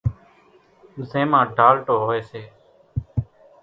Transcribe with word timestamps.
زين 1.09 1.25
مان 1.31 1.45
ڍالٽو 1.57 1.95
ھوئي 2.05 2.21
سي، 2.29 2.41